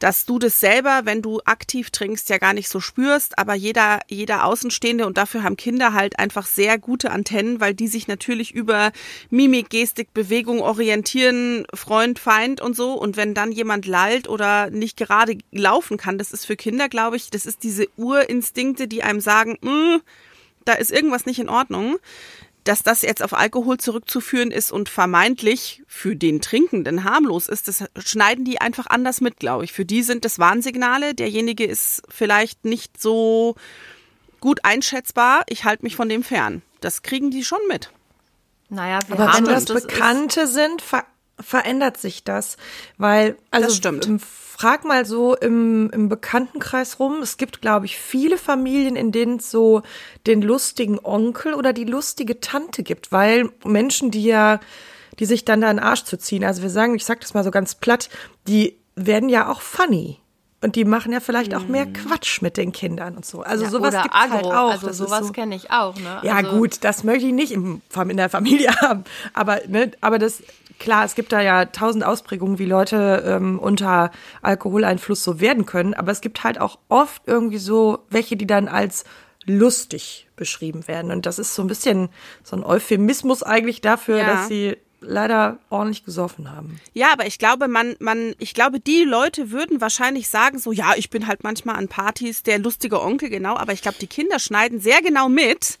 [0.00, 4.00] dass du das selber, wenn du aktiv trinkst, ja gar nicht so spürst, aber jeder,
[4.08, 8.52] jeder Außenstehende und dafür haben Kinder halt einfach sehr gute Antennen, weil die sich natürlich
[8.52, 8.92] über
[9.28, 12.94] Mimik, Gestik, Bewegung orientieren, Freund, Feind und so.
[12.94, 17.16] Und wenn dann jemand lallt oder nicht gerade laufen kann, das ist für Kinder, glaube
[17.16, 20.00] ich, das ist diese Urinstinkte, die einem sagen, mm,
[20.64, 21.98] da ist irgendwas nicht in Ordnung
[22.64, 27.84] dass das jetzt auf Alkohol zurückzuführen ist und vermeintlich für den Trinkenden harmlos ist, das
[27.96, 29.72] schneiden die einfach anders mit, glaube ich.
[29.72, 31.14] Für die sind das Warnsignale.
[31.14, 33.56] Derjenige ist vielleicht nicht so
[34.40, 35.42] gut einschätzbar.
[35.48, 36.62] Ich halte mich von dem fern.
[36.80, 37.90] Das kriegen die schon mit.
[38.68, 40.82] Naja, wir Aber wenn das, das Bekannte sind,
[41.40, 42.56] verändert sich das.
[42.98, 44.08] Weil, also das stimmt
[44.60, 47.22] frag mal so im, im Bekanntenkreis rum.
[47.22, 49.80] Es gibt, glaube ich, viele Familien, in denen es so
[50.26, 54.60] den lustigen Onkel oder die lustige Tante gibt, weil Menschen, die ja,
[55.18, 57.32] die sich dann da in den Arsch zu ziehen, also wir sagen, ich sag das
[57.32, 58.10] mal so ganz platt,
[58.48, 60.18] die werden ja auch funny.
[60.62, 61.94] Und die machen ja vielleicht auch mehr mhm.
[61.94, 63.40] Quatsch mit den Kindern und so.
[63.40, 64.70] Also ja, sowas gibt es halt auch.
[64.70, 65.96] Also das sowas so, kenne ich auch.
[65.96, 66.18] Ne?
[66.22, 69.04] Ja also gut, das möchte ich nicht in, in der Familie haben.
[69.32, 70.42] Aber, ne, aber das,
[70.78, 74.10] klar, es gibt da ja tausend Ausprägungen, wie Leute ähm, unter
[74.42, 75.94] Alkoholeinfluss so werden können.
[75.94, 79.04] Aber es gibt halt auch oft irgendwie so welche, die dann als
[79.46, 81.10] lustig beschrieben werden.
[81.10, 82.10] Und das ist so ein bisschen
[82.42, 84.26] so ein Euphemismus eigentlich dafür, ja.
[84.26, 86.80] dass sie leider ordentlich gesoffen haben.
[86.92, 90.94] Ja, aber ich glaube, man, man, ich glaube, die Leute würden wahrscheinlich sagen, so, ja,
[90.96, 94.38] ich bin halt manchmal an Partys der lustige Onkel, genau, aber ich glaube, die Kinder
[94.38, 95.78] schneiden sehr genau mit.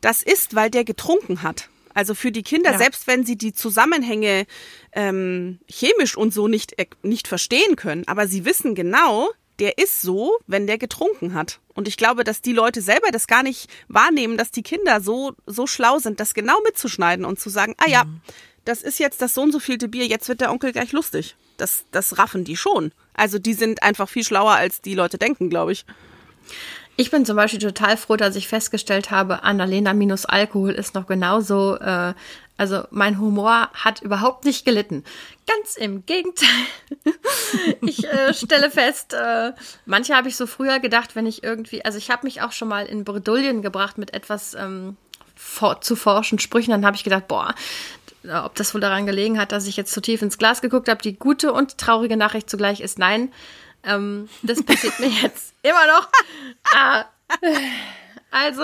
[0.00, 1.68] Das ist, weil der getrunken hat.
[1.94, 2.78] Also für die Kinder, ja.
[2.78, 4.46] selbst wenn sie die Zusammenhänge
[4.92, 10.02] ähm, chemisch und so nicht, äh, nicht verstehen können, aber sie wissen genau, der ist
[10.02, 11.60] so, wenn der getrunken hat.
[11.74, 15.32] Und ich glaube, dass die Leute selber das gar nicht wahrnehmen, dass die Kinder so,
[15.46, 18.20] so schlau sind, das genau mitzuschneiden und zu sagen, ah ja, mhm.
[18.64, 21.36] das ist jetzt das so und so vielte Bier, jetzt wird der Onkel gleich lustig.
[21.56, 22.92] Das, das raffen die schon.
[23.12, 25.84] Also die sind einfach viel schlauer, als die Leute denken, glaube ich.
[26.96, 31.06] Ich bin zum Beispiel total froh, dass ich festgestellt habe, Annalena minus Alkohol ist noch
[31.06, 32.14] genauso äh,
[32.56, 35.04] also mein Humor hat überhaupt nicht gelitten.
[35.46, 36.48] Ganz im Gegenteil.
[37.80, 39.52] ich äh, stelle fest, äh,
[39.86, 42.68] manche habe ich so früher gedacht, wenn ich irgendwie, also ich habe mich auch schon
[42.68, 44.96] mal in Bredouillen gebracht mit etwas ähm,
[45.34, 46.70] for zu forschen Sprüchen.
[46.70, 47.54] Dann habe ich gedacht, boah,
[48.44, 51.02] ob das wohl daran gelegen hat, dass ich jetzt zu tief ins Glas geguckt habe.
[51.02, 53.32] Die gute und traurige Nachricht zugleich ist nein.
[53.86, 56.08] Ähm, das passiert mir jetzt immer noch.
[56.74, 57.04] Ah,
[58.30, 58.62] also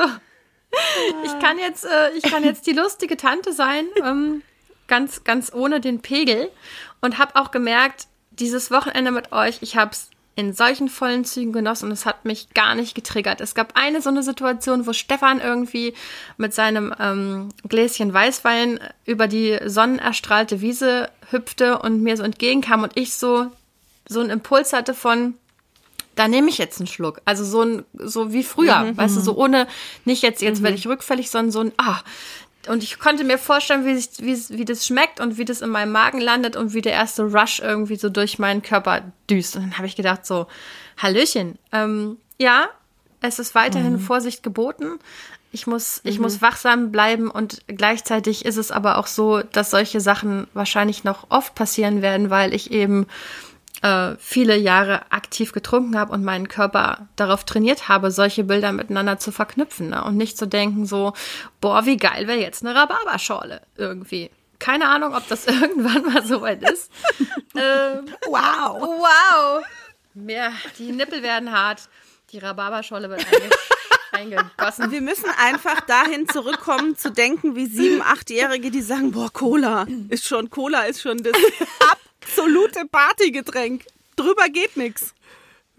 [1.25, 4.43] ich kann jetzt, äh, ich kann jetzt die lustige Tante sein, ähm,
[4.87, 6.51] ganz, ganz ohne den Pegel.
[7.01, 11.53] Und habe auch gemerkt, dieses Wochenende mit euch, ich habe es in solchen vollen Zügen
[11.53, 13.41] genossen und es hat mich gar nicht getriggert.
[13.41, 15.95] Es gab eine so eine Situation, wo Stefan irgendwie
[16.37, 22.97] mit seinem ähm, Gläschen Weißwein über die sonnenerstrahlte Wiese hüpfte und mir so entgegenkam und
[22.97, 23.51] ich so
[24.11, 25.35] so einen Impuls hatte von
[26.17, 27.23] da nehme ich jetzt einen Schluck.
[27.25, 28.97] Also so ein, so wie früher, mhm.
[28.97, 29.67] weißt du, so ohne,
[30.05, 30.65] nicht jetzt, jetzt mhm.
[30.65, 32.01] werde ich rückfällig, sondern so ein, ah.
[32.69, 35.71] Und ich konnte mir vorstellen, wie, sich, wie, wie das schmeckt und wie das in
[35.71, 39.57] meinem Magen landet und wie der erste Rush irgendwie so durch meinen Körper düst.
[39.57, 40.47] Und dann habe ich gedacht, so,
[40.99, 41.59] Hallöchen.
[41.73, 42.69] Ähm, ja,
[43.23, 44.01] es ist weiterhin mhm.
[44.01, 44.99] Vorsicht geboten.
[45.53, 46.25] Ich muss, ich mhm.
[46.25, 51.31] muss wachsam bleiben und gleichzeitig ist es aber auch so, dass solche Sachen wahrscheinlich noch
[51.31, 53.07] oft passieren werden, weil ich eben
[53.83, 59.19] äh, viele Jahre aktiv getrunken habe und meinen Körper darauf trainiert habe, solche Bilder miteinander
[59.19, 60.05] zu verknüpfen ne?
[60.05, 61.15] und nicht zu denken so,
[61.61, 64.31] boah, wie geil wäre jetzt eine Rhabarberschorle irgendwie.
[64.59, 66.91] Keine Ahnung, ob das irgendwann mal so weit ist.
[67.57, 68.81] ähm, wow.
[68.81, 69.65] Wow.
[70.15, 71.89] Mehr, die Nippel werden hart.
[72.33, 73.25] Die Rhabarberschorle wird
[74.13, 74.91] eingegossen.
[74.91, 80.27] Wir müssen einfach dahin zurückkommen, zu denken, wie sieben, achtjährige, die sagen, boah, Cola ist
[80.27, 81.33] schon, Cola ist schon das
[82.23, 83.85] absolute Partygetränk.
[84.17, 85.15] Drüber geht nichts.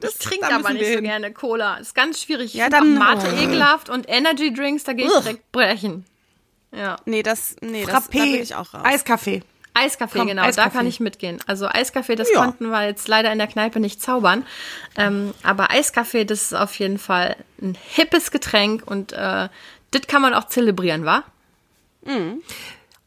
[0.04, 1.76] Ich trinke aber nicht so gerne Cola.
[1.76, 2.48] Ist ganz schwierig.
[2.48, 3.40] Ich ja, dann Mate oh.
[3.40, 6.06] ekelhaft und Energy Drinks, da gehe ich direkt brechen.
[6.72, 6.96] Ja.
[7.06, 8.82] Nee, das nee, das da bin ich auch raus.
[8.84, 9.44] Eiskaffee.
[9.74, 10.70] Eiskaffee, Komm, genau, Eiskaffee.
[10.70, 11.40] da kann ich mitgehen.
[11.48, 12.44] Also Eiskaffee, das ja.
[12.44, 14.46] konnten wir jetzt leider in der Kneipe nicht zaubern.
[14.98, 19.48] Ähm, aber Eiskaffee, das ist auf jeden Fall ein hippes Getränk und äh,
[19.92, 21.24] das kann man auch zelebrieren, wa?
[22.04, 22.42] Mhm.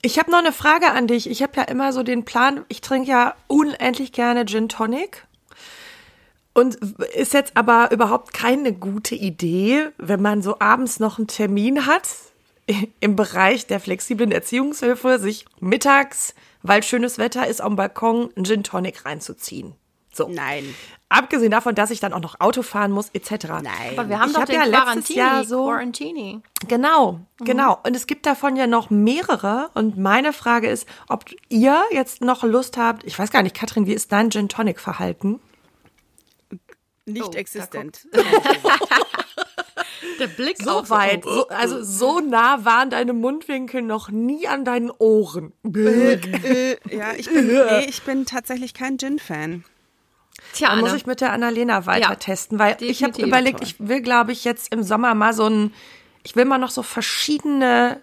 [0.05, 1.31] Ich habe noch eine Frage an dich.
[1.31, 5.27] Ich habe ja immer so den Plan, ich trinke ja unendlich gerne Gin Tonic.
[6.53, 6.75] Und
[7.15, 12.07] ist jetzt aber überhaupt keine gute Idee, wenn man so abends noch einen Termin hat
[13.01, 18.63] im Bereich der flexiblen Erziehungshilfe, sich mittags, weil schönes Wetter ist, am Balkon einen Gin
[18.63, 19.73] Tonic reinzuziehen.
[20.13, 20.29] So.
[20.29, 20.75] Nein.
[21.17, 23.47] Abgesehen davon, dass ich dann auch noch Auto fahren muss, etc.
[23.63, 23.65] Nein.
[23.97, 25.19] Aber wir haben Ich doch hab den ja letztes Quarantini.
[25.19, 26.41] Jahr so- Quarantini.
[26.67, 27.79] Genau, genau.
[27.87, 29.71] Und es gibt davon ja noch mehrere.
[29.75, 33.87] Und meine Frage ist, ob ihr jetzt noch Lust habt, ich weiß gar nicht, Katrin,
[33.87, 35.41] wie ist dein Gin Tonic Verhalten?
[37.07, 38.09] Nicht Oh, existent.
[40.21, 44.65] Der Blick So auch weit, so, also so nah waren deine Mundwinkel noch nie an
[44.65, 45.53] deinen Ohren.
[45.75, 49.65] äh, ja, ich bin, nee, ich bin tatsächlich kein Gin-Fan.
[50.53, 53.77] Tja, Dann muss ich mit der Annalena weiter Ja, testen, weil ich habe überlegt, ich
[53.79, 55.75] will, glaube ich, jetzt im Sommer mal so ein,
[56.23, 58.01] ich will mal noch so verschiedene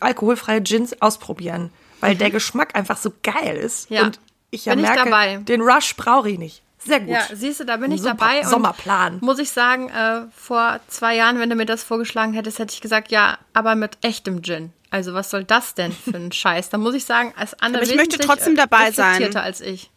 [0.00, 3.88] alkoholfreie Gins ausprobieren, weil der Geschmack einfach so geil ist.
[3.90, 5.36] Ja, Und ich ja bin ich merke, dabei.
[5.36, 6.62] den Rush brauche ich nicht.
[6.78, 7.10] Sehr gut.
[7.10, 8.40] Ja, siehst du, da bin ich Super dabei.
[8.40, 9.18] Und Sommerplan.
[9.20, 12.80] Muss ich sagen, äh, vor zwei Jahren, wenn du mir das vorgeschlagen hättest, hätte ich
[12.80, 14.72] gesagt, ja, aber mit echtem Gin.
[14.88, 16.70] Also was soll das denn für ein Scheiß?
[16.70, 19.36] Da muss ich sagen, als Anne Aber ich möchte trotzdem äh, dabei sein.
[19.36, 19.90] als ich.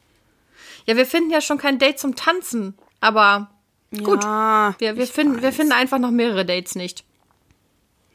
[0.86, 3.50] Ja, wir finden ja schon kein Date zum Tanzen, aber
[4.04, 4.24] gut.
[4.24, 5.56] Ja, Wir, wir, finden, wir weiß.
[5.56, 7.04] finden einfach noch mehrere Dates nicht.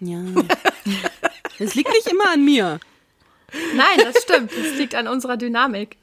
[0.00, 0.20] Ja.
[1.60, 2.78] Es liegt nicht immer an mir.
[3.74, 4.52] Nein, das stimmt.
[4.52, 5.96] Das liegt an unserer Dynamik.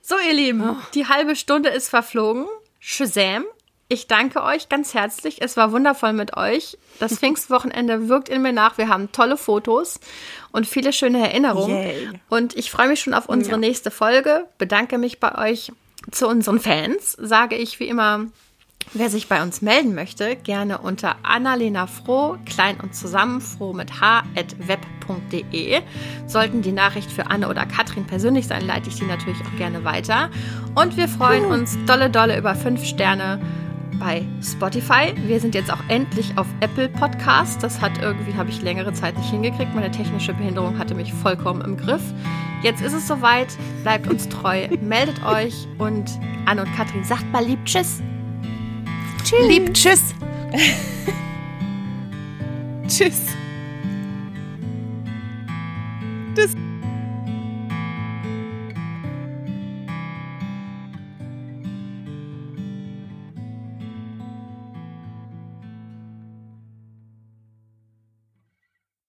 [0.00, 2.46] So, ihr Lieben, die halbe Stunde ist verflogen.
[2.80, 3.44] Shazam.
[3.86, 5.40] Ich danke euch ganz herzlich.
[5.42, 6.78] Es war wundervoll mit euch.
[6.98, 8.76] Das Pfingstwochenende wirkt in mir nach.
[8.78, 10.00] Wir haben tolle Fotos
[10.50, 11.76] und viele schöne Erinnerungen.
[11.76, 12.08] Yay.
[12.28, 14.48] Und ich freue mich schon auf unsere nächste Folge.
[14.58, 15.70] Bedanke mich bei euch
[16.12, 17.16] zu unseren Fans.
[17.18, 18.26] Sage ich wie immer,
[18.94, 24.00] Wer sich bei uns melden möchte, gerne unter Annalena Froh, klein und zusammen, froh mit
[24.00, 25.80] h, at web.de.
[26.26, 29.84] Sollten die Nachricht für Anne oder Katrin persönlich sein, leite ich die natürlich auch gerne
[29.84, 30.30] weiter.
[30.74, 33.40] Und wir freuen uns dolle, dolle über fünf Sterne
[33.98, 35.14] bei Spotify.
[35.26, 37.62] Wir sind jetzt auch endlich auf Apple Podcast.
[37.62, 39.74] Das hat irgendwie, habe ich längere Zeit nicht hingekriegt.
[39.74, 42.02] Meine technische Behinderung hatte mich vollkommen im Griff.
[42.62, 43.48] Jetzt ist es soweit.
[43.82, 44.68] Bleibt uns treu.
[44.80, 45.66] Meldet euch.
[45.78, 46.10] Und
[46.46, 48.00] Anne und Katrin, sagt mal lieb Tschüss.
[49.48, 50.14] Lieb, tschüss.
[52.88, 53.26] Tschüss.
[56.34, 56.54] Das